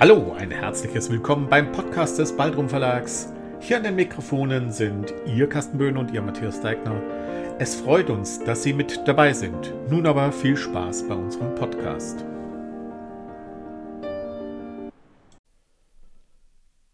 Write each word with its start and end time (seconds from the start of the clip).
Hallo, 0.00 0.32
ein 0.32 0.52
herzliches 0.52 1.10
Willkommen 1.10 1.48
beim 1.48 1.72
Podcast 1.72 2.20
des 2.20 2.36
Baldrum 2.36 2.68
Verlags. 2.68 3.32
Hier 3.58 3.78
an 3.78 3.82
den 3.82 3.96
Mikrofonen 3.96 4.70
sind 4.70 5.12
Ihr 5.26 5.48
Carsten 5.48 5.76
Böhn 5.76 5.96
und 5.96 6.12
Ihr 6.12 6.22
Matthias 6.22 6.60
Deigner. 6.60 7.02
Es 7.58 7.74
freut 7.74 8.08
uns, 8.08 8.38
dass 8.44 8.62
Sie 8.62 8.72
mit 8.72 9.08
dabei 9.08 9.32
sind. 9.32 9.74
Nun 9.90 10.06
aber 10.06 10.30
viel 10.30 10.56
Spaß 10.56 11.08
bei 11.08 11.16
unserem 11.16 11.52
Podcast. 11.56 12.24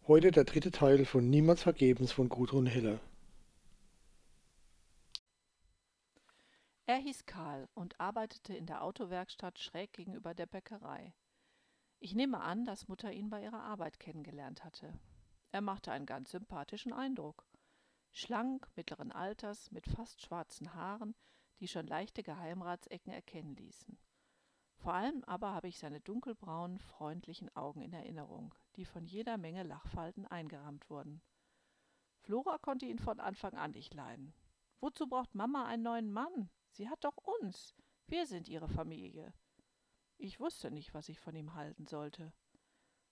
Heute 0.09 0.31
der 0.31 0.45
dritte 0.45 0.71
Teil 0.71 1.05
von 1.05 1.29
Niemals 1.29 1.63
Vergebens 1.63 2.11
von 2.11 2.31
Gudrun 2.31 2.65
Hiller. 2.65 3.01
Er 6.87 6.97
hieß 6.97 7.27
Karl 7.27 7.69
und 7.75 8.01
arbeitete 8.01 8.55
in 8.55 8.65
der 8.65 8.83
Autowerkstatt 8.83 9.59
schräg 9.59 9.93
gegenüber 9.93 10.33
der 10.33 10.47
Bäckerei. 10.47 11.13
Ich 12.05 12.15
nehme 12.15 12.43
an, 12.43 12.67
dass 12.67 12.87
Mutter 12.87 13.11
ihn 13.15 13.31
bei 13.31 13.43
ihrer 13.43 13.63
Arbeit 13.63 13.99
kennengelernt 13.99 14.63
hatte. 14.63 14.93
Er 15.53 15.63
machte 15.63 15.91
einen 15.91 16.05
ganz 16.05 16.33
sympathischen 16.33 16.93
Eindruck. 16.93 17.47
Schlank, 18.13 18.69
mittleren 18.77 19.11
Alters, 19.11 19.71
mit 19.71 19.87
fast 19.87 20.21
schwarzen 20.21 20.75
Haaren, 20.75 21.15
die 21.61 21.67
schon 21.67 21.87
leichte 21.87 22.23
Geheimratsecken 22.23 23.11
erkennen 23.11 23.57
ließen. 23.57 23.99
Vor 24.77 24.93
allem 24.93 25.25
aber 25.25 25.55
habe 25.55 25.69
ich 25.69 25.79
seine 25.79 25.99
dunkelbraunen, 25.99 26.79
freundlichen 26.79 27.49
Augen 27.57 27.81
in 27.81 27.95
Erinnerung, 27.95 28.55
die 28.77 28.85
von 28.85 29.07
jeder 29.07 29.39
Menge 29.39 29.63
Lachfalten 29.63 30.27
eingerahmt 30.27 30.91
wurden. 30.91 31.23
Flora 32.21 32.59
konnte 32.59 32.85
ihn 32.85 32.99
von 32.99 33.19
Anfang 33.19 33.55
an 33.55 33.71
nicht 33.71 33.95
leiden. 33.95 34.35
Wozu 34.79 35.07
braucht 35.07 35.35
Mama 35.35 35.65
einen 35.65 35.85
neuen 35.85 36.13
Mann? 36.13 36.51
Sie 36.69 36.91
hat 36.91 37.03
doch 37.03 37.17
uns. 37.17 37.75
Wir 38.09 38.27
sind 38.27 38.47
ihre 38.47 38.69
Familie. 38.69 39.33
Ich 40.17 40.41
wusste 40.41 40.71
nicht, 40.71 40.95
was 40.95 41.09
ich 41.09 41.19
von 41.19 41.35
ihm 41.35 41.55
halten 41.55 41.87
sollte. 41.87 42.33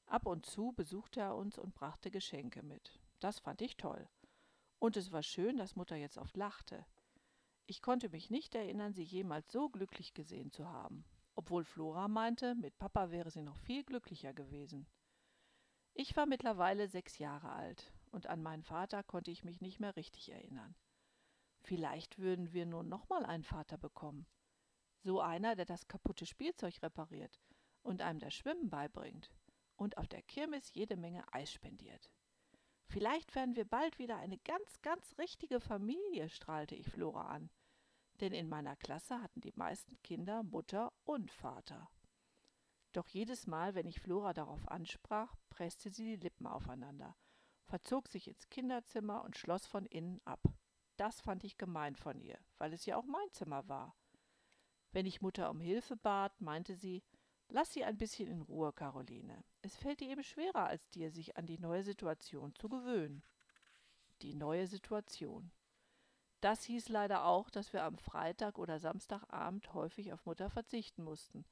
Ab 0.06 0.26
und 0.26 0.46
zu 0.46 0.72
besuchte 0.72 1.20
er 1.20 1.36
uns 1.36 1.58
und 1.58 1.74
brachte 1.74 2.10
Geschenke 2.10 2.62
mit. 2.62 3.00
Das 3.20 3.38
fand 3.38 3.62
ich 3.62 3.76
toll. 3.76 4.08
Und 4.78 4.96
es 4.96 5.12
war 5.12 5.22
schön, 5.22 5.56
dass 5.56 5.76
Mutter 5.76 5.96
jetzt 5.96 6.18
oft 6.18 6.36
lachte. 6.36 6.84
Ich 7.66 7.80
konnte 7.82 8.08
mich 8.08 8.30
nicht 8.30 8.54
erinnern, 8.54 8.92
sie 8.92 9.04
jemals 9.04 9.50
so 9.52 9.68
glücklich 9.68 10.14
gesehen 10.14 10.50
zu 10.50 10.68
haben, 10.68 11.04
obwohl 11.34 11.64
Flora 11.64 12.08
meinte, 12.08 12.54
mit 12.56 12.76
Papa 12.78 13.10
wäre 13.10 13.30
sie 13.30 13.42
noch 13.42 13.56
viel 13.58 13.84
glücklicher 13.84 14.34
gewesen. 14.34 14.86
Ich 15.94 16.16
war 16.16 16.26
mittlerweile 16.26 16.88
sechs 16.88 17.18
Jahre 17.18 17.52
alt, 17.52 17.92
und 18.10 18.26
an 18.26 18.42
meinen 18.42 18.62
Vater 18.62 19.02
konnte 19.02 19.30
ich 19.30 19.44
mich 19.44 19.60
nicht 19.60 19.78
mehr 19.78 19.96
richtig 19.96 20.30
erinnern. 20.30 20.74
Vielleicht 21.60 22.18
würden 22.18 22.52
wir 22.52 22.66
nun 22.66 22.88
nochmal 22.88 23.24
einen 23.24 23.44
Vater 23.44 23.78
bekommen. 23.78 24.26
So 25.02 25.20
einer, 25.20 25.56
der 25.56 25.64
das 25.64 25.88
kaputte 25.88 26.26
Spielzeug 26.26 26.82
repariert 26.82 27.40
und 27.82 28.02
einem 28.02 28.20
das 28.20 28.34
Schwimmen 28.34 28.70
beibringt 28.70 29.30
und 29.76 29.98
auf 29.98 30.06
der 30.06 30.22
Kirmes 30.22 30.72
jede 30.74 30.96
Menge 30.96 31.24
Eis 31.32 31.52
spendiert. 31.52 32.10
Vielleicht 32.86 33.34
werden 33.34 33.56
wir 33.56 33.64
bald 33.64 33.98
wieder 33.98 34.18
eine 34.18 34.38
ganz, 34.38 34.80
ganz 34.82 35.18
richtige 35.18 35.60
Familie, 35.60 36.28
strahlte 36.28 36.74
ich 36.74 36.88
Flora 36.88 37.28
an. 37.28 37.50
Denn 38.20 38.32
in 38.32 38.48
meiner 38.48 38.76
Klasse 38.76 39.20
hatten 39.20 39.40
die 39.40 39.54
meisten 39.56 40.00
Kinder 40.02 40.42
Mutter 40.42 40.92
und 41.04 41.30
Vater. 41.32 41.88
Doch 42.92 43.08
jedes 43.08 43.46
Mal, 43.46 43.74
wenn 43.74 43.86
ich 43.86 44.00
Flora 44.00 44.34
darauf 44.34 44.68
ansprach, 44.68 45.34
presste 45.48 45.90
sie 45.90 46.04
die 46.04 46.22
Lippen 46.22 46.46
aufeinander, 46.46 47.16
verzog 47.64 48.08
sich 48.08 48.28
ins 48.28 48.48
Kinderzimmer 48.50 49.24
und 49.24 49.36
schloss 49.36 49.66
von 49.66 49.86
innen 49.86 50.20
ab. 50.26 50.42
Das 50.98 51.22
fand 51.22 51.42
ich 51.42 51.56
gemein 51.56 51.96
von 51.96 52.20
ihr, 52.20 52.38
weil 52.58 52.74
es 52.74 52.84
ja 52.84 52.96
auch 52.96 53.06
mein 53.06 53.32
Zimmer 53.32 53.66
war. 53.66 53.96
Wenn 54.92 55.06
ich 55.06 55.22
Mutter 55.22 55.50
um 55.50 55.60
Hilfe 55.60 55.96
bat, 55.96 56.38
meinte 56.40 56.74
sie, 56.74 57.02
lass 57.48 57.72
sie 57.72 57.84
ein 57.84 57.96
bisschen 57.96 58.28
in 58.28 58.42
Ruhe, 58.42 58.72
Caroline. 58.72 59.42
Es 59.62 59.74
fällt 59.74 60.02
ihr 60.02 60.10
eben 60.10 60.22
schwerer 60.22 60.66
als 60.66 60.88
dir, 60.90 61.10
sich 61.10 61.36
an 61.36 61.46
die 61.46 61.58
neue 61.58 61.82
Situation 61.82 62.54
zu 62.54 62.68
gewöhnen. 62.68 63.22
Die 64.20 64.34
neue 64.34 64.66
Situation. 64.66 65.50
Das 66.42 66.64
hieß 66.64 66.88
leider 66.88 67.24
auch, 67.24 67.50
dass 67.50 67.72
wir 67.72 67.84
am 67.84 67.96
Freitag 67.96 68.58
oder 68.58 68.78
Samstagabend 68.78 69.72
häufig 69.74 70.12
auf 70.12 70.26
Mutter 70.26 70.50
verzichten 70.50 71.04
mussten, 71.04 71.44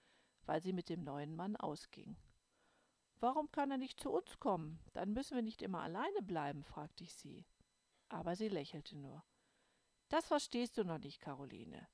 weil 0.46 0.60
sie 0.60 0.72
mit 0.72 0.88
dem 0.88 1.02
neuen 1.02 1.34
Mann 1.34 1.56
ausging. 1.56 2.16
Warum 3.20 3.50
kann 3.50 3.70
er 3.70 3.78
nicht 3.78 4.00
zu 4.00 4.10
uns 4.10 4.38
kommen? 4.40 4.80
Dann 4.92 5.12
müssen 5.12 5.34
wir 5.34 5.42
nicht 5.42 5.62
immer 5.62 5.82
alleine 5.82 6.22
bleiben, 6.22 6.64
fragte 6.64 7.04
ich 7.04 7.14
sie. 7.14 7.46
Aber 8.08 8.34
sie 8.34 8.48
lächelte 8.48 8.98
nur. 8.98 9.24
Das 10.08 10.26
verstehst 10.26 10.76
du 10.76 10.84
noch 10.84 10.98
nicht, 10.98 11.20
Caroline. 11.20 11.86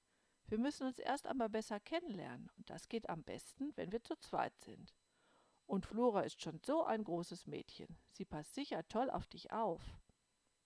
Wir 0.49 0.59
müssen 0.59 0.87
uns 0.87 0.99
erst 0.99 1.27
einmal 1.27 1.49
besser 1.49 1.81
kennenlernen, 1.81 2.51
und 2.57 2.71
das 2.71 2.89
geht 2.89 3.09
am 3.09 3.25
besten, 3.25 3.73
wenn 3.77 3.91
wir 3.91 4.03
zu 4.03 4.17
zweit 4.17 4.59
sind. 4.61 4.95
Und 5.67 5.87
Flora 5.87 6.21
ist 6.21 6.41
schon 6.41 6.61
so 6.65 6.85
ein 6.85 7.03
großes 7.03 7.47
Mädchen. 7.49 7.99
Sie 8.13 8.25
passt 8.25 8.55
sicher 8.55 8.87
toll 8.89 9.11
auf 9.11 9.27
dich 9.27 9.51
auf. 9.51 9.83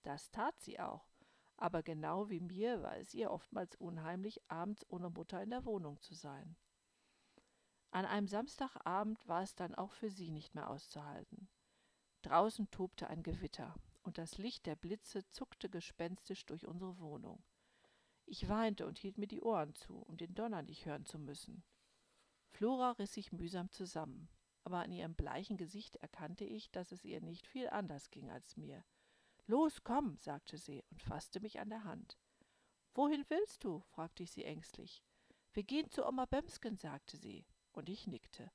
Das 0.03 0.29
tat 0.29 0.59
sie 0.59 0.79
auch, 0.79 1.11
aber 1.57 1.81
genau 1.81 2.29
wie 2.29 2.39
mir 2.39 2.83
war 2.83 2.97
es 2.97 3.13
ihr 3.13 3.31
oftmals 3.31 3.75
unheimlich, 3.75 4.39
abends 4.47 4.85
ohne 4.89 5.09
Mutter 5.09 5.41
in 5.41 5.49
der 5.49 5.65
Wohnung 5.65 5.99
zu 6.01 6.13
sein. 6.13 6.55
An 7.89 8.05
einem 8.05 8.27
Samstagabend 8.27 9.27
war 9.27 9.41
es 9.41 9.55
dann 9.55 9.75
auch 9.75 9.91
für 9.91 10.09
sie 10.09 10.29
nicht 10.29 10.53
mehr 10.53 10.69
auszuhalten. 10.69 11.49
Draußen 12.21 12.69
tobte 12.69 13.07
ein 13.07 13.23
Gewitter, 13.23 13.75
und 14.03 14.19
das 14.19 14.37
Licht 14.37 14.67
der 14.67 14.75
Blitze 14.75 15.27
zuckte 15.29 15.69
gespenstisch 15.69 16.45
durch 16.45 16.65
unsere 16.67 16.99
Wohnung. 16.99 17.43
Ich 18.25 18.47
weinte 18.47 18.85
und 18.85 18.99
hielt 18.99 19.17
mir 19.17 19.27
die 19.27 19.41
Ohren 19.41 19.73
zu, 19.73 19.97
um 19.97 20.17
den 20.17 20.33
Donner 20.33 20.61
nicht 20.61 20.85
hören 20.85 21.05
zu 21.05 21.19
müssen. 21.19 21.63
Flora 22.49 22.91
riss 22.91 23.13
sich 23.13 23.31
mühsam 23.31 23.69
zusammen, 23.69 24.29
aber 24.63 24.79
an 24.79 24.91
ihrem 24.91 25.15
bleichen 25.15 25.57
Gesicht 25.57 25.95
erkannte 25.97 26.45
ich, 26.45 26.71
dass 26.71 26.91
es 26.91 27.03
ihr 27.03 27.21
nicht 27.21 27.47
viel 27.47 27.69
anders 27.69 28.09
ging 28.09 28.29
als 28.29 28.57
mir. 28.57 28.85
Los, 29.47 29.83
komm, 29.83 30.17
sagte 30.17 30.57
sie 30.57 30.83
und 30.91 31.01
fasste 31.01 31.39
mich 31.39 31.59
an 31.59 31.69
der 31.69 31.83
Hand. 31.83 32.17
Wohin 32.93 33.25
willst 33.29 33.63
du? 33.63 33.79
fragte 33.91 34.23
ich 34.23 34.31
sie 34.31 34.45
ängstlich. 34.45 35.03
Wir 35.53 35.63
gehen 35.63 35.89
zu 35.89 36.05
Oma 36.05 36.25
Bömsken, 36.25 36.77
sagte 36.77 37.17
sie, 37.17 37.45
und 37.73 37.89
ich 37.89 38.07
nickte. 38.07 38.51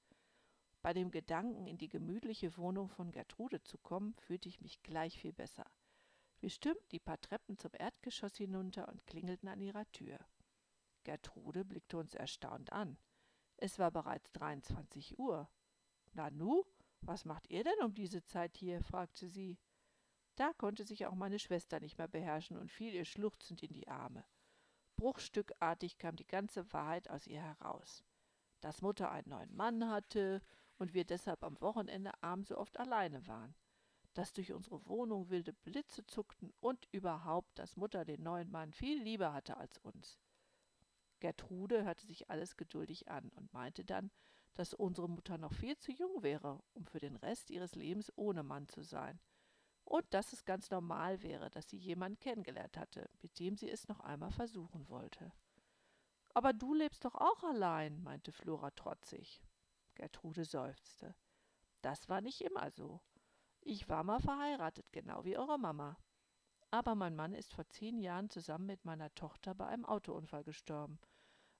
Bei 0.82 0.92
dem 0.92 1.10
Gedanken, 1.10 1.66
in 1.66 1.78
die 1.78 1.88
gemütliche 1.88 2.56
Wohnung 2.56 2.88
von 2.88 3.10
Gertrude 3.10 3.62
zu 3.62 3.76
kommen, 3.76 4.14
fühlte 4.14 4.48
ich 4.48 4.60
mich 4.60 4.82
gleich 4.82 5.18
viel 5.18 5.32
besser. 5.32 5.66
Wir 6.46 6.52
stürmten 6.52 6.88
die 6.92 7.00
paar 7.00 7.20
Treppen 7.20 7.58
zum 7.58 7.72
Erdgeschoss 7.76 8.36
hinunter 8.36 8.86
und 8.86 9.04
klingelten 9.04 9.48
an 9.48 9.60
ihrer 9.60 9.84
Tür. 9.90 10.16
Gertrude 11.02 11.64
blickte 11.64 11.98
uns 11.98 12.14
erstaunt 12.14 12.72
an. 12.72 12.98
Es 13.56 13.80
war 13.80 13.90
bereits 13.90 14.30
23 14.30 15.18
Uhr. 15.18 15.50
Nanu, 16.12 16.62
was 17.00 17.24
macht 17.24 17.50
ihr 17.50 17.64
denn 17.64 17.82
um 17.82 17.94
diese 17.94 18.22
Zeit 18.22 18.56
hier? 18.58 18.80
fragte 18.80 19.26
sie. 19.26 19.58
Da 20.36 20.52
konnte 20.52 20.84
sich 20.84 21.06
auch 21.06 21.16
meine 21.16 21.40
Schwester 21.40 21.80
nicht 21.80 21.98
mehr 21.98 22.06
beherrschen 22.06 22.56
und 22.56 22.70
fiel 22.70 22.94
ihr 22.94 23.06
schluchzend 23.06 23.64
in 23.64 23.72
die 23.72 23.88
Arme. 23.88 24.24
Bruchstückartig 24.94 25.98
kam 25.98 26.14
die 26.14 26.28
ganze 26.28 26.72
Wahrheit 26.72 27.10
aus 27.10 27.26
ihr 27.26 27.42
heraus. 27.42 28.04
Dass 28.60 28.82
Mutter 28.82 29.10
einen 29.10 29.30
neuen 29.30 29.56
Mann 29.56 29.90
hatte 29.90 30.40
und 30.78 30.94
wir 30.94 31.04
deshalb 31.04 31.42
am 31.42 31.60
Wochenende 31.60 32.12
abends 32.22 32.50
so 32.50 32.56
oft 32.56 32.78
alleine 32.78 33.26
waren 33.26 33.56
dass 34.16 34.32
durch 34.32 34.52
unsere 34.52 34.86
Wohnung 34.86 35.28
wilde 35.28 35.52
Blitze 35.52 36.06
zuckten 36.06 36.50
und 36.60 36.88
überhaupt, 36.90 37.58
dass 37.58 37.76
Mutter 37.76 38.06
den 38.06 38.22
neuen 38.22 38.50
Mann 38.50 38.72
viel 38.72 39.02
lieber 39.02 39.34
hatte 39.34 39.58
als 39.58 39.76
uns. 39.78 40.18
Gertrude 41.20 41.84
hörte 41.84 42.06
sich 42.06 42.30
alles 42.30 42.56
geduldig 42.56 43.10
an 43.10 43.28
und 43.30 43.52
meinte 43.52 43.84
dann, 43.84 44.10
dass 44.54 44.72
unsere 44.72 45.08
Mutter 45.08 45.36
noch 45.36 45.52
viel 45.52 45.76
zu 45.76 45.92
jung 45.92 46.22
wäre, 46.22 46.62
um 46.72 46.86
für 46.86 46.98
den 46.98 47.16
Rest 47.16 47.50
ihres 47.50 47.74
Lebens 47.74 48.10
ohne 48.16 48.42
Mann 48.42 48.68
zu 48.68 48.82
sein, 48.82 49.20
und 49.84 50.06
dass 50.14 50.32
es 50.32 50.46
ganz 50.46 50.70
normal 50.70 51.22
wäre, 51.22 51.50
dass 51.50 51.68
sie 51.68 51.76
jemanden 51.76 52.18
kennengelernt 52.18 52.78
hatte, 52.78 53.10
mit 53.20 53.38
dem 53.38 53.54
sie 53.54 53.70
es 53.70 53.86
noch 53.86 54.00
einmal 54.00 54.32
versuchen 54.32 54.88
wollte. 54.88 55.30
Aber 56.32 56.54
du 56.54 56.72
lebst 56.72 57.04
doch 57.04 57.14
auch 57.14 57.44
allein, 57.44 58.02
meinte 58.02 58.32
Flora 58.32 58.70
trotzig. 58.70 59.42
Gertrude 59.94 60.46
seufzte. 60.46 61.14
Das 61.82 62.08
war 62.08 62.22
nicht 62.22 62.40
immer 62.40 62.70
so. 62.70 63.00
Ich 63.68 63.88
war 63.88 64.04
mal 64.04 64.20
verheiratet, 64.20 64.92
genau 64.92 65.24
wie 65.24 65.36
eure 65.36 65.58
Mama. 65.58 65.98
Aber 66.70 66.94
mein 66.94 67.16
Mann 67.16 67.34
ist 67.34 67.52
vor 67.52 67.68
zehn 67.68 67.98
Jahren 67.98 68.30
zusammen 68.30 68.66
mit 68.66 68.84
meiner 68.84 69.12
Tochter 69.16 69.56
bei 69.56 69.66
einem 69.66 69.84
Autounfall 69.84 70.44
gestorben. 70.44 71.00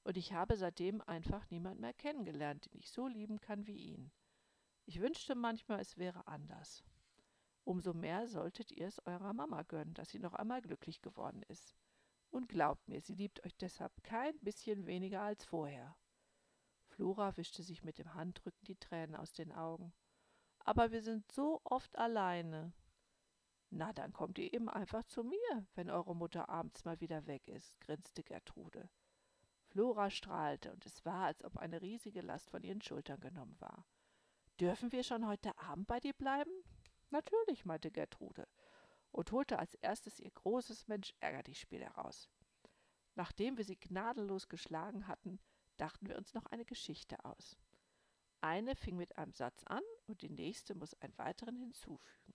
Und 0.05 0.17
ich 0.17 0.32
habe 0.32 0.56
seitdem 0.56 1.00
einfach 1.00 1.50
niemand 1.50 1.81
mehr 1.81 1.93
kennengelernt, 1.93 2.67
den 2.67 2.79
ich 2.79 2.93
so 2.93 3.08
lieben 3.08 3.41
kann 3.41 3.67
wie 3.67 3.76
ihn. 3.76 4.12
Ich 4.85 5.00
wünschte 5.00 5.35
manchmal, 5.35 5.81
es 5.81 5.99
wäre 5.99 6.29
anders. 6.29 6.85
Umso 7.64 7.93
mehr 7.93 8.29
solltet 8.29 8.70
ihr 8.70 8.87
es 8.87 9.05
eurer 9.05 9.32
Mama 9.32 9.62
gönnen, 9.62 9.94
dass 9.94 10.11
sie 10.11 10.20
noch 10.20 10.35
einmal 10.35 10.62
glücklich 10.62 11.03
geworden 11.03 11.43
ist. 11.49 11.75
Und 12.31 12.49
glaubt 12.49 12.87
mir, 12.87 13.00
sie 13.00 13.14
liebt 13.14 13.44
euch 13.44 13.56
deshalb 13.56 14.05
kein 14.05 14.38
bisschen 14.38 14.87
weniger 14.87 15.23
als 15.23 15.44
vorher. 15.44 15.97
Flora 16.87 17.37
wischte 17.37 17.64
sich 17.64 17.82
mit 17.82 17.99
dem 17.99 18.14
Handrücken 18.14 18.64
die 18.64 18.76
Tränen 18.76 19.17
aus 19.17 19.32
den 19.32 19.50
Augen 19.50 19.93
aber 20.67 20.91
wir 20.91 21.01
sind 21.01 21.31
so 21.31 21.61
oft 21.65 21.97
alleine. 21.97 22.73
Na, 23.71 23.93
dann 23.93 24.13
kommt 24.13 24.39
ihr 24.39 24.53
eben 24.53 24.69
einfach 24.69 25.05
zu 25.05 25.23
mir, 25.23 25.67
wenn 25.77 25.91
eure 25.91 26.15
Mutter 26.15 26.49
abends 26.49 26.85
mal 26.85 27.01
wieder 27.01 27.27
weg 27.27 27.47
ist, 27.49 27.81
grinste 27.81 28.25
Gertrude. 28.25 28.91
Flora 29.69 30.11
strahlte, 30.11 30.73
und 30.73 30.85
es 30.85 31.05
war, 31.05 31.27
als 31.27 31.45
ob 31.45 31.57
eine 31.57 31.83
riesige 31.83 32.21
Last 32.21 32.51
von 32.51 32.65
ihren 32.65 32.83
Schultern 32.83 33.21
genommen 33.21 33.57
war. 33.61 33.87
Dürfen 34.59 34.91
wir 34.91 35.05
schon 35.05 35.27
heute 35.27 35.57
Abend 35.59 35.87
bei 35.87 36.01
dir 36.01 36.15
bleiben? 36.15 36.51
Natürlich, 37.11 37.65
meinte 37.65 37.93
Gertrude 37.93 38.49
und 39.13 39.31
holte 39.31 39.61
als 39.61 39.75
erstes 39.77 40.19
ihr 40.19 40.31
großes 40.33 40.89
Mensch 40.89 41.15
ärger 41.21 41.45
dich 41.45 41.61
Spiel 41.61 41.83
heraus. 41.83 42.29
Nachdem 43.15 43.57
wir 43.57 43.65
sie 43.65 43.77
gnadenlos 43.79 44.49
geschlagen 44.49 45.07
hatten, 45.07 45.39
dachten 45.77 46.09
wir 46.09 46.17
uns 46.17 46.35
noch 46.35 46.47
eine 46.47 46.65
Geschichte 46.65 47.25
aus. 47.25 47.57
Eine 48.41 48.75
fing 48.75 48.97
mit 48.97 49.17
einem 49.17 49.33
Satz 49.33 49.63
an 49.65 49.83
und 50.06 50.23
die 50.23 50.31
nächste 50.31 50.75
muss 50.75 50.94
einen 50.94 51.17
weiteren 51.19 51.56
hinzufügen. 51.56 52.35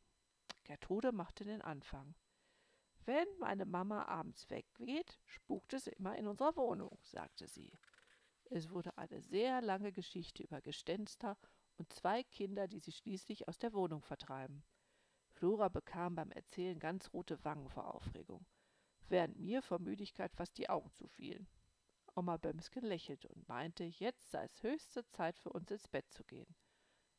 Gertrude 0.63 1.11
machte 1.11 1.43
den 1.43 1.61
Anfang. 1.61 2.15
Wenn 3.05 3.27
meine 3.39 3.65
Mama 3.65 4.05
abends 4.05 4.49
weggeht, 4.49 5.19
spukt 5.25 5.73
es 5.73 5.87
immer 5.87 6.15
in 6.17 6.27
unserer 6.27 6.55
Wohnung, 6.55 6.99
sagte 7.01 7.47
sie. 7.47 7.73
Es 8.45 8.69
wurde 8.69 8.97
eine 8.97 9.21
sehr 9.21 9.61
lange 9.61 9.91
Geschichte 9.91 10.43
über 10.43 10.61
Gespenster 10.61 11.37
und 11.77 11.91
zwei 11.93 12.23
Kinder, 12.23 12.67
die 12.67 12.79
sie 12.79 12.91
schließlich 12.91 13.47
aus 13.47 13.57
der 13.57 13.73
Wohnung 13.73 14.03
vertreiben. 14.03 14.63
Flora 15.31 15.69
bekam 15.69 16.15
beim 16.15 16.31
Erzählen 16.31 16.77
ganz 16.77 17.11
rote 17.13 17.43
Wangen 17.43 17.69
vor 17.69 17.95
Aufregung, 17.95 18.45
während 19.09 19.39
mir 19.39 19.61
vor 19.61 19.79
Müdigkeit 19.79 20.35
fast 20.35 20.57
die 20.57 20.69
Augen 20.69 20.91
zufielen. 20.91 21.47
Oma 22.13 22.37
Bömsken 22.37 22.83
lächelte 22.83 23.29
und 23.29 23.47
meinte, 23.47 23.85
jetzt 23.85 24.29
sei 24.31 24.43
es 24.43 24.61
höchste 24.61 25.07
Zeit 25.07 25.39
für 25.39 25.49
uns 25.53 25.71
ins 25.71 25.87
Bett 25.87 26.11
zu 26.11 26.23
gehen. 26.25 26.55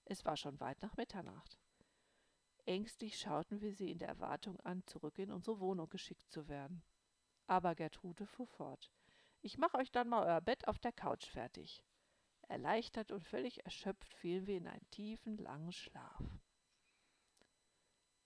Es 0.04 0.25
war 0.25 0.37
schon 0.37 0.60
weit 0.60 0.82
nach 0.82 0.96
Mitternacht. 0.96 1.58
Ängstlich 2.64 3.19
schauten 3.19 3.60
wir 3.60 3.72
sie 3.72 3.90
in 3.90 3.99
der 3.99 4.08
Erwartung 4.08 4.60
an, 4.60 4.87
zurück 4.87 5.19
in 5.19 5.32
unsere 5.32 5.58
Wohnung 5.58 5.88
geschickt 5.88 6.31
zu 6.31 6.49
werden. 6.49 6.82
Aber 7.46 7.75
Gertrude 7.75 8.26
fuhr 8.26 8.46
fort. 8.46 8.90
Ich 9.40 9.58
mach 9.58 9.75
euch 9.75 9.90
dann 9.90 10.08
mal 10.08 10.25
euer 10.25 10.40
Bett 10.40 10.69
auf 10.69 10.78
der 10.78 10.93
Couch 10.93 11.26
fertig. 11.26 11.82
Erleichtert 12.49 13.10
und 13.10 13.25
völlig 13.25 13.64
erschöpft 13.64 14.14
fielen 14.14 14.46
wir 14.46 14.56
in 14.56 14.69
einen 14.69 14.88
tiefen, 14.90 15.38
langen 15.38 15.72
Schlaf. 15.72 16.22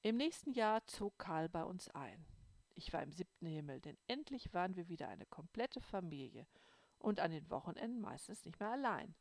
Im 0.02 0.16
nächsten 0.16 0.52
Jahr 0.52 0.86
zog 0.86 1.18
Karl 1.18 1.48
bei 1.48 1.64
uns 1.64 1.88
ein. 1.88 2.26
Ich 2.74 2.92
war 2.92 3.02
im 3.02 3.12
siebten 3.12 3.46
Himmel, 3.46 3.80
denn 3.80 3.96
endlich 4.06 4.52
waren 4.52 4.76
wir 4.76 4.88
wieder 4.88 5.08
eine 5.08 5.24
komplette 5.26 5.80
Familie 5.80 6.46
und 6.98 7.20
an 7.20 7.30
den 7.30 7.48
Wochenenden 7.50 8.00
meistens 8.00 8.44
nicht 8.44 8.60
mehr 8.60 8.70
allein. 8.70 9.14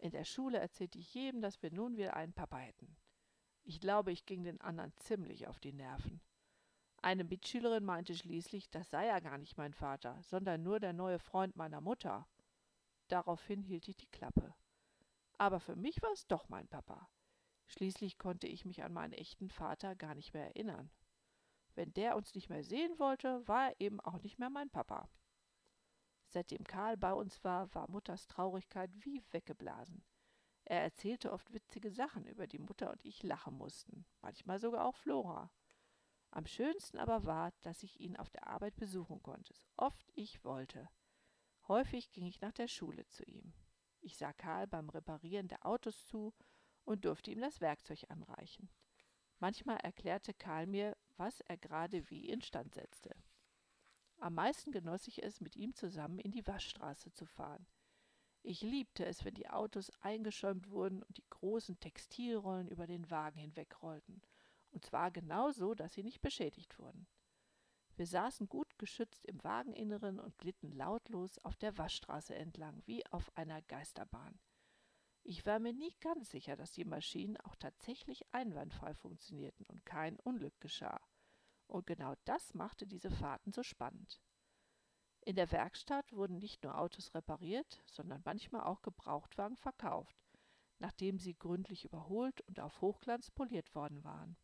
In 0.00 0.12
der 0.12 0.24
Schule 0.24 0.58
erzählte 0.58 0.98
ich 0.98 1.12
jedem, 1.12 1.42
dass 1.42 1.62
wir 1.62 1.70
nun 1.70 1.98
wieder 1.98 2.16
einen 2.16 2.32
Papa 2.32 2.56
hätten. 2.56 2.96
Ich 3.64 3.80
glaube, 3.80 4.12
ich 4.12 4.24
ging 4.24 4.42
den 4.44 4.58
anderen 4.62 4.96
ziemlich 4.96 5.46
auf 5.46 5.60
die 5.60 5.74
Nerven. 5.74 6.22
Eine 7.02 7.22
Mitschülerin 7.22 7.84
meinte 7.84 8.14
schließlich, 8.14 8.70
das 8.70 8.88
sei 8.88 9.06
ja 9.06 9.20
gar 9.20 9.36
nicht 9.36 9.58
mein 9.58 9.74
Vater, 9.74 10.18
sondern 10.22 10.62
nur 10.62 10.80
der 10.80 10.94
neue 10.94 11.18
Freund 11.18 11.54
meiner 11.54 11.82
Mutter. 11.82 12.26
Daraufhin 13.08 13.62
hielt 13.62 13.88
ich 13.88 13.96
die 13.96 14.06
Klappe. 14.06 14.54
Aber 15.36 15.60
für 15.60 15.76
mich 15.76 16.00
war 16.00 16.12
es 16.12 16.26
doch 16.26 16.48
mein 16.48 16.66
Papa. 16.68 17.10
Schließlich 17.66 18.16
konnte 18.16 18.46
ich 18.46 18.64
mich 18.64 18.82
an 18.82 18.94
meinen 18.94 19.12
echten 19.12 19.50
Vater 19.50 19.94
gar 19.96 20.14
nicht 20.14 20.32
mehr 20.32 20.46
erinnern. 20.46 20.90
Wenn 21.74 21.92
der 21.92 22.16
uns 22.16 22.34
nicht 22.34 22.48
mehr 22.48 22.64
sehen 22.64 22.98
wollte, 22.98 23.46
war 23.46 23.68
er 23.68 23.80
eben 23.80 24.00
auch 24.00 24.18
nicht 24.22 24.38
mehr 24.38 24.50
mein 24.50 24.70
Papa. 24.70 25.10
Seitdem 26.32 26.62
Karl 26.62 26.96
bei 26.96 27.12
uns 27.12 27.42
war, 27.42 27.74
war 27.74 27.90
Mutters 27.90 28.28
Traurigkeit 28.28 28.90
wie 29.04 29.20
weggeblasen. 29.32 30.04
Er 30.64 30.80
erzählte 30.80 31.32
oft 31.32 31.52
witzige 31.52 31.90
Sachen, 31.90 32.24
über 32.24 32.46
die 32.46 32.60
Mutter 32.60 32.92
und 32.92 33.04
ich 33.04 33.24
lachen 33.24 33.58
mussten, 33.58 34.06
manchmal 34.22 34.60
sogar 34.60 34.84
auch 34.84 34.94
Flora. 34.94 35.50
Am 36.30 36.46
schönsten 36.46 36.98
aber 36.98 37.26
war, 37.26 37.52
dass 37.62 37.82
ich 37.82 37.98
ihn 37.98 38.16
auf 38.16 38.30
der 38.30 38.46
Arbeit 38.46 38.76
besuchen 38.76 39.20
konnte, 39.20 39.52
so 39.52 39.66
oft 39.76 40.08
ich 40.14 40.44
wollte. 40.44 40.88
Häufig 41.66 42.12
ging 42.12 42.26
ich 42.26 42.40
nach 42.40 42.52
der 42.52 42.68
Schule 42.68 43.04
zu 43.08 43.24
ihm. 43.24 43.52
Ich 44.00 44.16
sah 44.16 44.32
Karl 44.32 44.68
beim 44.68 44.88
Reparieren 44.88 45.48
der 45.48 45.66
Autos 45.66 46.06
zu 46.06 46.32
und 46.84 47.04
durfte 47.04 47.32
ihm 47.32 47.40
das 47.40 47.60
Werkzeug 47.60 48.04
anreichen. 48.08 48.70
Manchmal 49.40 49.78
erklärte 49.78 50.32
Karl 50.32 50.68
mir, 50.68 50.96
was 51.16 51.40
er 51.40 51.56
gerade 51.56 52.08
wie 52.08 52.28
instand 52.28 52.74
setzte. 52.74 53.16
Am 54.20 54.34
meisten 54.34 54.70
genoss 54.70 55.08
ich 55.08 55.22
es, 55.22 55.40
mit 55.40 55.56
ihm 55.56 55.74
zusammen 55.74 56.18
in 56.18 56.30
die 56.30 56.46
Waschstraße 56.46 57.10
zu 57.10 57.24
fahren. 57.24 57.66
Ich 58.42 58.60
liebte 58.60 59.06
es, 59.06 59.24
wenn 59.24 59.32
die 59.32 59.48
Autos 59.48 59.90
eingeschäumt 60.00 60.68
wurden 60.68 61.02
und 61.02 61.16
die 61.16 61.28
großen 61.30 61.80
Textilrollen 61.80 62.68
über 62.68 62.86
den 62.86 63.10
Wagen 63.10 63.38
hinwegrollten, 63.38 64.20
und 64.72 64.84
zwar 64.84 65.10
genau 65.10 65.52
so, 65.52 65.74
dass 65.74 65.94
sie 65.94 66.02
nicht 66.02 66.20
beschädigt 66.20 66.78
wurden. 66.78 67.06
Wir 67.96 68.06
saßen 68.06 68.48
gut 68.48 68.78
geschützt 68.78 69.24
im 69.24 69.42
Wageninneren 69.42 70.20
und 70.20 70.36
glitten 70.38 70.70
lautlos 70.70 71.38
auf 71.38 71.56
der 71.56 71.78
Waschstraße 71.78 72.34
entlang, 72.34 72.82
wie 72.84 73.06
auf 73.06 73.34
einer 73.38 73.62
Geisterbahn. 73.62 74.38
Ich 75.22 75.46
war 75.46 75.58
mir 75.58 75.72
nie 75.72 75.94
ganz 76.00 76.30
sicher, 76.30 76.56
dass 76.56 76.72
die 76.72 76.84
Maschinen 76.84 77.38
auch 77.38 77.56
tatsächlich 77.56 78.24
einwandfrei 78.32 78.94
funktionierten 78.94 79.64
und 79.66 79.86
kein 79.86 80.18
Unglück 80.20 80.60
geschah. 80.60 81.00
Und 81.70 81.86
genau 81.86 82.14
das 82.24 82.52
machte 82.52 82.84
diese 82.84 83.12
Fahrten 83.12 83.52
so 83.52 83.62
spannend. 83.62 84.20
In 85.20 85.36
der 85.36 85.52
Werkstatt 85.52 86.12
wurden 86.12 86.38
nicht 86.38 86.64
nur 86.64 86.76
Autos 86.76 87.14
repariert, 87.14 87.80
sondern 87.86 88.22
manchmal 88.24 88.62
auch 88.62 88.82
Gebrauchtwagen 88.82 89.56
verkauft, 89.56 90.16
nachdem 90.80 91.20
sie 91.20 91.38
gründlich 91.38 91.84
überholt 91.84 92.40
und 92.48 92.58
auf 92.58 92.80
Hochglanz 92.80 93.30
poliert 93.30 93.72
worden 93.76 94.02
waren. 94.02 94.36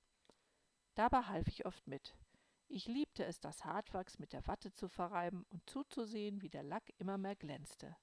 Dabei 0.95 1.23
half 1.23 1.49
ich 1.49 1.67
oft 1.67 1.89
mit. 1.89 2.15
Ich 2.69 2.87
liebte 2.87 3.25
es, 3.25 3.41
das 3.41 3.65
Hartwachs 3.65 4.21
mit 4.21 4.33
der 4.33 4.47
Watte 4.47 4.73
zu 4.73 4.89
verreiben 4.89 5.45
und 5.49 5.69
zuzusehen, 5.69 6.43
wie 6.43 6.51
der 6.51 6.63
Lack 6.63 6.93
immer 6.99 7.19
mehr 7.19 7.35
glänzte. 7.35 7.97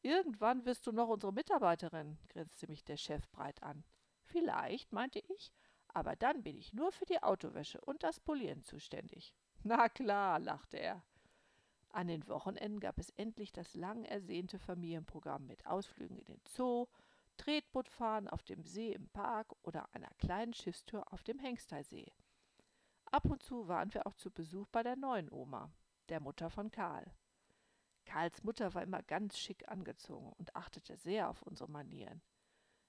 Irgendwann 0.00 0.64
wirst 0.64 0.86
du 0.86 0.92
noch 0.92 1.08
unsere 1.08 1.34
Mitarbeiterin, 1.34 2.18
grinste 2.28 2.68
mich 2.68 2.84
der 2.84 2.96
Chef 2.96 3.28
breit 3.32 3.62
an. 3.62 3.84
Vielleicht, 4.22 4.92
meinte 4.92 5.18
ich, 5.18 5.52
aber 5.94 6.16
dann 6.16 6.42
bin 6.42 6.56
ich 6.56 6.72
nur 6.72 6.92
für 6.92 7.06
die 7.06 7.22
Autowäsche 7.22 7.80
und 7.80 8.02
das 8.02 8.20
Polieren 8.20 8.62
zuständig. 8.62 9.34
Na 9.62 9.88
klar, 9.88 10.38
lachte 10.38 10.78
er. 10.78 11.02
An 11.90 12.06
den 12.06 12.26
Wochenenden 12.28 12.80
gab 12.80 12.98
es 12.98 13.10
endlich 13.10 13.52
das 13.52 13.74
lang 13.74 14.04
ersehnte 14.04 14.58
Familienprogramm 14.58 15.46
mit 15.46 15.66
Ausflügen 15.66 16.18
in 16.18 16.24
den 16.24 16.40
Zoo, 16.46 16.86
Tretbootfahren 17.36 18.28
auf 18.28 18.42
dem 18.42 18.62
See 18.62 18.92
im 18.92 19.08
Park 19.08 19.52
oder 19.62 19.92
einer 19.94 20.10
kleinen 20.18 20.54
Schiffstour 20.54 21.12
auf 21.12 21.22
dem 21.22 21.38
Hengsteisee. 21.38 22.12
Ab 23.06 23.24
und 23.24 23.42
zu 23.42 23.66
waren 23.66 23.92
wir 23.92 24.06
auch 24.06 24.14
zu 24.14 24.30
Besuch 24.30 24.68
bei 24.68 24.82
der 24.82 24.94
neuen 24.94 25.32
Oma, 25.32 25.72
der 26.10 26.20
Mutter 26.20 26.48
von 26.48 26.70
Karl. 26.70 27.10
Karls 28.04 28.42
Mutter 28.44 28.72
war 28.74 28.82
immer 28.82 29.02
ganz 29.02 29.38
schick 29.38 29.68
angezogen 29.68 30.32
und 30.38 30.54
achtete 30.54 30.96
sehr 30.96 31.28
auf 31.28 31.42
unsere 31.42 31.70
Manieren. 31.70 32.22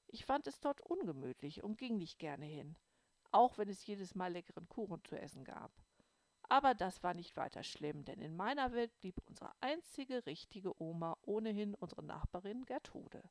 Ich 0.08 0.26
fand 0.26 0.46
es 0.48 0.60
dort 0.60 0.82
ungemütlich 0.82 1.64
und 1.64 1.78
ging 1.78 1.98
nicht 1.98 2.20
gerne 2.20 2.46
hin, 2.46 2.76
auch 3.32 3.58
wenn 3.58 3.70
es 3.70 3.86
jedes 3.86 4.16
Mal 4.16 4.32
leckeren 4.32 4.68
Kuchen 4.70 5.04
zu 5.04 5.20
essen 5.20 5.44
gab. 5.44 5.72
Aber 6.44 6.74
das 6.74 7.02
war 7.02 7.14
nicht 7.14 7.38
weiter 7.38 7.64
schlimm, 7.64 8.04
denn 8.04 8.20
in 8.20 8.36
meiner 8.36 8.74
Welt 8.74 8.92
blieb 9.00 9.22
unsere 9.26 9.52
einzige 9.62 10.26
richtige 10.26 10.82
Oma 10.82 11.18
ohnehin 11.22 11.76
unsere 11.76 12.04
Nachbarin 12.04 12.66
Gertrude. 12.66 13.24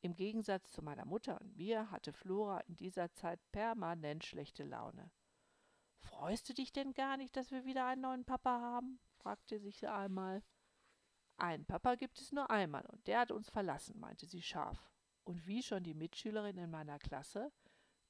Im 0.00 0.14
Gegensatz 0.14 0.72
zu 0.72 0.82
meiner 0.82 1.04
Mutter 1.04 1.40
und 1.40 1.56
mir 1.56 1.90
hatte 1.90 2.12
Flora 2.12 2.60
in 2.60 2.76
dieser 2.76 3.12
Zeit 3.12 3.40
permanent 3.52 4.24
schlechte 4.24 4.64
Laune. 4.64 5.10
Freust 6.00 6.48
du 6.48 6.54
dich 6.54 6.72
denn 6.72 6.94
gar 6.94 7.16
nicht, 7.16 7.36
dass 7.36 7.50
wir 7.50 7.64
wieder 7.64 7.86
einen 7.86 8.02
neuen 8.02 8.24
Papa 8.24 8.60
haben? 8.60 9.00
fragte 9.18 9.58
sie 9.58 9.66
sich 9.66 9.88
einmal. 9.88 10.42
Einen 11.36 11.66
Papa 11.66 11.94
gibt 11.94 12.20
es 12.20 12.32
nur 12.32 12.50
einmal, 12.50 12.84
und 12.86 13.06
der 13.06 13.20
hat 13.20 13.30
uns 13.30 13.48
verlassen, 13.48 13.98
meinte 14.00 14.26
sie 14.26 14.42
scharf. 14.42 14.90
Und 15.24 15.46
wie 15.46 15.62
schon 15.62 15.84
die 15.84 15.94
Mitschülerin 15.94 16.58
in 16.58 16.70
meiner 16.70 16.98
Klasse, 16.98 17.52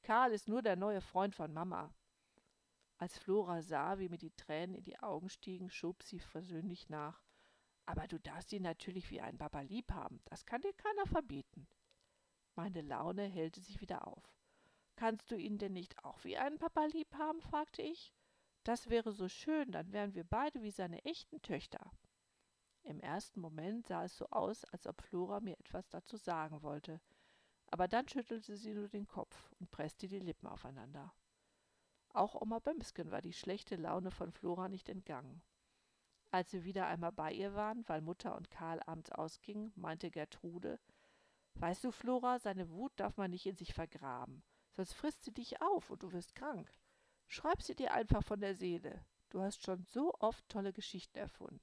Karl 0.03 0.33
ist 0.33 0.49
nur 0.49 0.63
der 0.63 0.77
neue 0.77 1.01
Freund 1.01 1.35
von 1.35 1.53
Mama. 1.53 1.93
Als 2.99 3.17
Flora 3.19 3.63
sah, 3.63 3.99
wie 3.99 4.09
mir 4.09 4.19
die 4.19 4.35
Tränen 4.35 4.75
in 4.75 4.83
die 4.83 4.99
Augen 4.99 5.29
stiegen, 5.29 5.71
schob 5.71 6.03
sie 6.03 6.19
versöhnlich 6.19 6.89
nach. 6.89 7.23
Aber 7.87 8.09
du 8.09 8.19
darfst 8.19 8.53
ihn 8.53 8.63
natürlich 8.63 9.11
wie 9.11 9.21
einen 9.21 9.39
Papa 9.39 9.61
lieb 9.61 9.93
haben, 9.93 10.21
das 10.27 10.45
kann 10.45 10.61
dir 10.61 10.75
keiner 10.75 11.07
verbieten. 11.07 11.69
Meine 12.55 12.83
Laune 12.83 13.23
hellte 13.23 13.61
sich 13.61 13.81
wieder 13.81 14.07
auf. 14.07 14.35
Kannst 14.97 15.31
du 15.31 15.37
ihn 15.37 15.59
denn 15.59 15.73
nicht 15.73 16.05
auch 16.05 16.25
wie 16.25 16.37
einen 16.37 16.59
Papa 16.59 16.87
lieb 16.87 17.15
haben? 17.15 17.41
fragte 17.41 17.83
ich. 17.83 18.13
Das 18.65 18.91
wäre 18.91 19.13
so 19.13 19.29
schön, 19.29 19.71
dann 19.71 19.93
wären 19.93 20.15
wir 20.15 20.25
beide 20.25 20.61
wie 20.63 20.73
seine 20.73 21.05
echten 21.05 21.41
Töchter. 21.41 21.93
Im 22.83 23.01
ersten 23.01 23.41
Moment 23.41 23.87
sah 23.87 24.05
es 24.05 24.17
so 24.17 24.27
aus, 24.31 24.65
als 24.65 24.87
ob 24.87 25.01
Flora 25.03 25.41
mir 25.41 25.59
etwas 25.59 25.89
dazu 25.89 26.17
sagen 26.17 26.63
wollte, 26.63 27.01
aber 27.71 27.89
dann 27.89 28.09
schüttelte 28.09 28.57
sie 28.57 28.75
nur 28.75 28.89
den 28.89 29.07
Kopf 29.07 29.51
und 29.61 29.71
presste 29.71 30.09
die 30.09 30.19
Lippen 30.19 30.47
aufeinander. 30.47 31.13
Auch 32.11 32.35
Oma 32.41 32.59
Bömsken 32.59 33.11
war 33.11 33.23
die 33.23 33.33
schlechte 33.33 33.77
Laune 33.77 34.11
von 34.11 34.33
Flora 34.33 34.69
nicht 34.69 34.89
entgangen. 34.89 35.43
Als 36.31 36.53
wir 36.53 36.65
wieder 36.65 36.87
einmal 36.87 37.13
bei 37.13 37.33
ihr 37.33 37.55
waren, 37.55 37.89
weil 37.89 38.01
Mutter 38.01 38.37
und 38.37 38.51
Karl 38.51 38.81
abends 38.87 39.13
ausgingen, 39.13 39.73
meinte 39.77 40.11
Gertrude, 40.11 40.79
Weißt 41.55 41.83
du, 41.83 41.91
Flora, 41.91 42.39
seine 42.39 42.71
Wut 42.71 42.93
darf 42.97 43.17
man 43.17 43.31
nicht 43.31 43.47
in 43.47 43.57
sich 43.57 43.75
vergraben 43.75 44.45
sonst 44.79 44.93
frisst 44.93 45.25
sie 45.25 45.33
dich 45.33 45.61
auf 45.61 45.91
und 45.91 46.05
du 46.05 46.13
wirst 46.13 46.37
krank. 46.37 46.71
Schreib 47.27 47.63
sie 47.63 47.75
dir 47.75 47.93
einfach 47.93 48.23
von 48.23 48.41
der 48.41 48.55
Seele. 48.55 49.05
Du 49.29 49.41
hast 49.41 49.65
schon 49.65 49.83
so 49.83 50.15
oft 50.21 50.49
tolle 50.49 50.73
Geschichten 50.73 51.19
erfunden. 51.19 51.61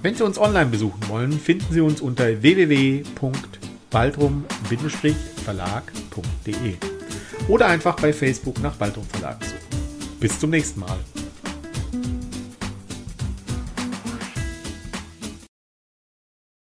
Wenn 0.01 0.15
Sie 0.15 0.25
uns 0.25 0.39
online 0.39 0.71
besuchen 0.71 1.07
wollen, 1.09 1.33
finden 1.33 1.75
Sie 1.75 1.83
uns 1.83 2.01
unter 2.01 2.41
www.baldrum-verlag.de 2.41 5.34
oder 7.49 7.67
einfach 7.67 7.97
bei 7.97 8.13
Facebook 8.13 8.61
nach 8.61 8.75
Baldrum 8.77 9.07
Verlag 9.07 9.43
suchen. 9.45 10.19
Bis 10.21 10.39
zum 10.39 10.51
nächsten 10.51 10.81
Mal. 10.81 10.99